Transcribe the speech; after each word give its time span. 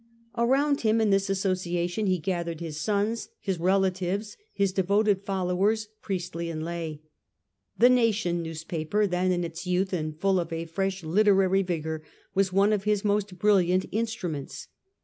Around 0.35 0.81
him 0.81 0.99
in 0.99 1.11
this 1.11 1.29
Association 1.29 2.07
he 2.07 2.17
gathered 2.17 2.59
his 2.59 2.81
sons, 2.81 3.29
his 3.39 3.59
relatives, 3.59 4.35
his 4.51 4.73
devoted 4.73 5.21
followers, 5.21 5.89
priestly 6.01 6.49
and 6.49 6.65
lay. 6.65 7.03
The 7.77 7.91
Nation 7.91 8.41
newspaper, 8.41 9.05
then 9.05 9.31
in 9.31 9.43
its 9.43 9.67
youth 9.67 9.93
and 9.93 10.19
full 10.19 10.39
of 10.39 10.51
a 10.51 10.65
fresh 10.65 11.03
literary 11.03 11.61
vigour, 11.61 12.01
was 12.33 12.51
one 12.51 12.73
of 12.73 12.85
his 12.85 13.05
most 13.05 13.37
brilliant 13.37 13.85
instruments. 13.91 14.69